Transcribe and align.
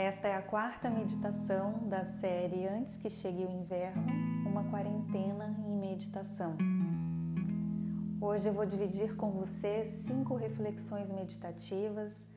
Esta 0.00 0.28
é 0.28 0.36
a 0.36 0.42
quarta 0.42 0.88
meditação 0.88 1.88
da 1.88 2.04
série 2.04 2.68
Antes 2.68 2.96
que 2.96 3.10
Chegue 3.10 3.44
o 3.44 3.50
Inverno 3.50 4.06
Uma 4.46 4.62
Quarentena 4.62 5.56
em 5.66 5.76
Meditação. 5.76 6.56
Hoje 8.20 8.46
eu 8.46 8.52
vou 8.52 8.64
dividir 8.64 9.16
com 9.16 9.32
você 9.32 9.84
cinco 9.84 10.36
reflexões 10.36 11.10
meditativas 11.10 12.28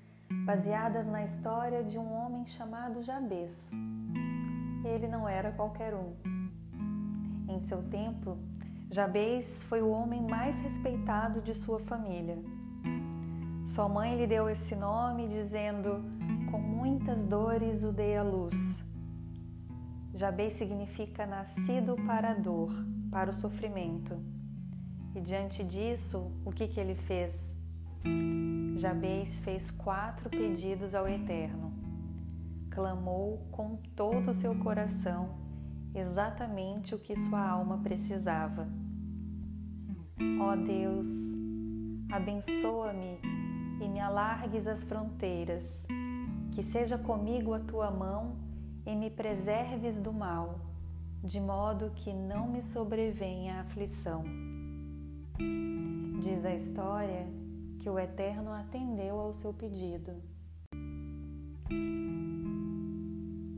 baseadas 0.44 1.06
na 1.06 1.24
história 1.24 1.84
de 1.84 2.00
um 2.00 2.12
homem 2.12 2.48
chamado 2.48 3.04
Jabez. 3.04 3.70
Ele 4.84 5.08
não 5.08 5.30
era 5.30 5.52
qualquer 5.52 5.94
um. 5.94 6.16
Em 7.48 7.62
seu 7.62 7.84
tempo, 7.84 8.40
Jabez 8.90 9.62
foi 9.62 9.84
o 9.84 9.92
homem 9.92 10.24
mais 10.24 10.60
respeitado 10.62 11.40
de 11.42 11.54
sua 11.54 11.80
família. 11.80 12.40
Sua 13.68 13.88
mãe 13.88 14.18
lhe 14.18 14.26
deu 14.26 14.50
esse 14.50 14.76
nome 14.76 15.28
dizendo 15.28 16.04
muitas 16.82 17.24
dores 17.24 17.84
o 17.84 17.92
dei 17.92 18.18
à 18.18 18.24
luz. 18.24 18.56
Jabez 20.16 20.54
significa 20.54 21.28
nascido 21.28 21.96
para 22.08 22.32
a 22.32 22.34
dor, 22.34 22.74
para 23.12 23.30
o 23.30 23.34
sofrimento. 23.34 24.18
E 25.14 25.22
diante 25.22 25.64
disso, 25.64 26.32
o 26.44 26.52
que, 26.52 26.68
que 26.68 26.80
ele 26.80 26.96
fez? 26.96 27.56
Jabez 28.78 29.38
fez 29.42 29.70
quatro 29.70 30.28
pedidos 30.28 30.96
ao 30.96 31.08
Eterno. 31.08 31.72
Clamou 32.72 33.48
com 33.52 33.76
todo 33.96 34.32
o 34.32 34.34
seu 34.34 34.56
coração 34.56 35.38
exatamente 35.94 36.96
o 36.96 37.00
que 37.00 37.16
sua 37.16 37.48
alma 37.48 37.78
precisava. 37.78 38.68
Ó 40.40 40.54
oh 40.54 40.56
Deus, 40.56 41.08
abençoa-me 42.12 43.20
e 43.80 43.88
me 43.88 44.00
alargues 44.00 44.66
as 44.66 44.84
fronteiras 44.84 45.86
que 46.52 46.62
seja 46.62 46.98
comigo 46.98 47.54
a 47.54 47.60
tua 47.60 47.90
mão 47.90 48.36
e 48.86 48.96
me 48.96 49.10
preserves 49.10 50.02
do 50.02 50.12
mal, 50.12 50.60
de 51.24 51.40
modo 51.40 51.92
que 51.96 52.12
não 52.14 52.48
me 52.48 52.62
sobrevenha 52.62 53.56
a 53.56 53.62
aflição. 53.62 54.24
Diz 56.22 56.46
a 56.46 56.54
história 56.54 57.28
que 57.80 57.90
o 57.90 57.98
Eterno 57.98 58.52
atendeu 58.52 59.20
ao 59.20 59.34
seu 59.34 59.54
pedido. 59.54 60.14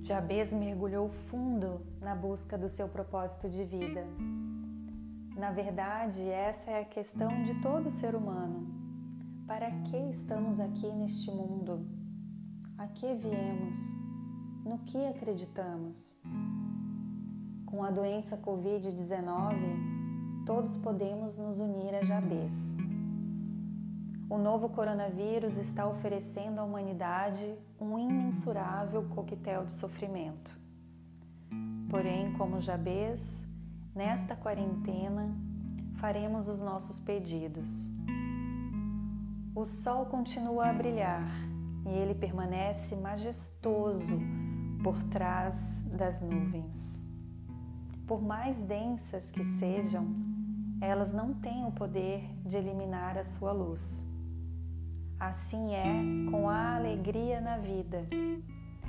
Jabez 0.03 0.51
mergulhou 0.53 1.09
fundo 1.09 1.81
na 2.01 2.13
busca 2.13 2.57
do 2.57 2.67
seu 2.67 2.87
propósito 2.89 3.49
de 3.49 3.63
vida. 3.63 4.05
Na 5.35 5.51
verdade, 5.51 6.27
essa 6.29 6.71
é 6.71 6.81
a 6.81 6.85
questão 6.85 7.41
de 7.41 7.55
todo 7.61 7.89
ser 7.89 8.13
humano. 8.13 8.67
Para 9.47 9.71
que 9.71 9.97
estamos 10.09 10.59
aqui 10.59 10.91
neste 10.93 11.31
mundo? 11.31 12.02
A 12.83 12.87
que 12.87 13.13
viemos? 13.13 13.93
No 14.65 14.79
que 14.79 14.97
acreditamos? 15.07 16.13
Com 17.65 17.81
a 17.81 17.89
doença 17.89 18.37
Covid-19, 18.37 20.43
todos 20.45 20.75
podemos 20.75 21.37
nos 21.37 21.59
unir 21.59 21.95
a 21.95 22.03
Jabez. 22.03 22.75
O 24.29 24.37
novo 24.37 24.67
coronavírus 24.67 25.55
está 25.55 25.87
oferecendo 25.87 26.59
à 26.59 26.65
humanidade 26.65 27.55
um 27.79 27.97
imensurável 27.97 29.07
coquetel 29.15 29.63
de 29.63 29.71
sofrimento. 29.71 30.59
Porém, 31.89 32.33
como 32.33 32.59
Jabez, 32.59 33.47
nesta 33.95 34.35
quarentena 34.35 35.33
faremos 35.95 36.49
os 36.49 36.59
nossos 36.59 36.99
pedidos. 36.99 37.89
O 39.55 39.63
sol 39.63 40.07
continua 40.07 40.67
a 40.67 40.73
brilhar 40.73 41.52
e 41.85 41.89
ele 41.89 42.15
permanece 42.15 42.95
majestoso 42.95 44.19
por 44.83 45.01
trás 45.05 45.83
das 45.83 46.21
nuvens. 46.21 47.01
Por 48.07 48.21
mais 48.21 48.59
densas 48.59 49.31
que 49.31 49.43
sejam, 49.43 50.07
elas 50.81 51.13
não 51.13 51.33
têm 51.33 51.65
o 51.65 51.71
poder 51.71 52.21
de 52.45 52.57
eliminar 52.57 53.17
a 53.17 53.23
sua 53.23 53.53
luz. 53.53 54.05
Assim 55.19 55.73
é 55.73 56.29
com 56.29 56.49
a 56.49 56.75
alegria 56.75 57.39
na 57.39 57.57
vida. 57.57 58.05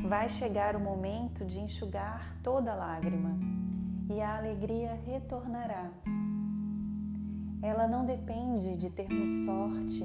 Vai 0.08 0.28
chegar 0.28 0.74
o 0.74 0.80
momento 0.80 1.44
de 1.44 1.60
enxugar 1.60 2.36
toda 2.42 2.74
lágrima 2.74 3.38
e 4.10 4.20
a 4.20 4.36
alegria 4.36 4.98
retornará. 5.06 5.92
Ela 7.62 7.86
não 7.86 8.04
depende 8.04 8.76
de 8.76 8.90
termos 8.90 9.30
sorte 9.44 10.04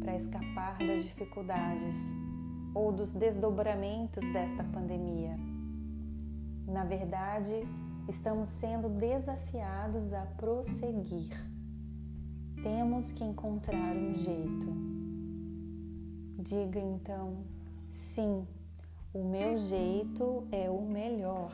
para 0.00 0.16
escapar 0.16 0.78
das 0.78 1.04
dificuldades 1.04 2.10
ou 2.76 2.92
dos 2.92 3.14
desdobramentos 3.14 4.22
desta 4.34 4.62
pandemia. 4.62 5.34
Na 6.68 6.84
verdade, 6.84 7.66
estamos 8.06 8.48
sendo 8.48 8.90
desafiados 8.90 10.12
a 10.12 10.26
prosseguir. 10.36 11.34
Temos 12.62 13.12
que 13.12 13.24
encontrar 13.24 13.96
um 13.96 14.14
jeito. 14.14 14.66
Diga 16.38 16.78
então, 16.78 17.46
sim, 17.88 18.46
o 19.14 19.24
meu 19.24 19.56
jeito 19.56 20.46
é 20.52 20.68
o 20.68 20.82
melhor. 20.82 21.52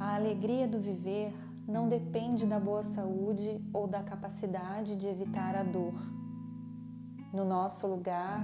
A 0.00 0.14
alegria 0.14 0.66
do 0.66 0.80
viver 0.80 1.34
não 1.68 1.90
depende 1.90 2.46
da 2.46 2.58
boa 2.58 2.82
saúde 2.82 3.62
ou 3.70 3.86
da 3.86 4.02
capacidade 4.02 4.96
de 4.96 5.06
evitar 5.06 5.54
a 5.54 5.62
dor. 5.62 5.94
No 7.34 7.44
nosso 7.44 7.86
lugar, 7.86 8.40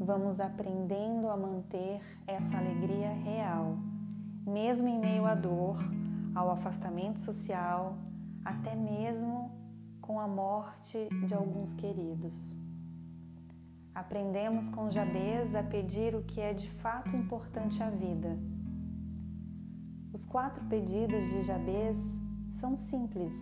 vamos 0.00 0.40
aprendendo 0.40 1.28
a 1.28 1.36
manter 1.36 2.00
essa 2.26 2.56
alegria 2.56 3.10
real, 3.12 3.76
mesmo 4.46 4.88
em 4.88 4.98
meio 4.98 5.26
à 5.26 5.34
dor, 5.34 5.76
ao 6.34 6.50
afastamento 6.50 7.18
social, 7.18 7.98
até 8.44 8.74
mesmo 8.74 9.50
com 10.00 10.20
a 10.20 10.28
morte 10.28 11.08
de 11.26 11.34
alguns 11.34 11.72
queridos. 11.72 12.56
Aprendemos 13.94 14.68
com 14.68 14.88
Jabez 14.88 15.56
a 15.56 15.62
pedir 15.62 16.14
o 16.14 16.22
que 16.22 16.40
é 16.40 16.54
de 16.54 16.68
fato 16.68 17.16
importante 17.16 17.82
à 17.82 17.90
vida. 17.90 18.38
Os 20.12 20.24
quatro 20.24 20.64
pedidos 20.66 21.28
de 21.28 21.42
Jabez 21.42 22.20
são 22.52 22.76
simples, 22.76 23.34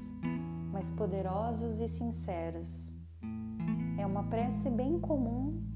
mas 0.72 0.88
poderosos 0.88 1.78
e 1.78 1.88
sinceros. 1.88 2.92
É 3.98 4.06
uma 4.06 4.24
prece 4.24 4.70
bem 4.70 4.98
comum 4.98 5.75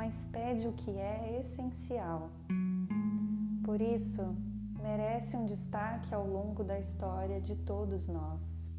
mas 0.00 0.14
pede 0.32 0.66
o 0.66 0.72
que 0.72 0.92
é 0.92 1.38
essencial. 1.40 2.30
Por 3.62 3.82
isso, 3.82 4.34
merece 4.82 5.36
um 5.36 5.44
destaque 5.44 6.14
ao 6.14 6.26
longo 6.26 6.64
da 6.64 6.78
história 6.78 7.38
de 7.38 7.54
todos 7.54 8.08
nós. 8.08 8.72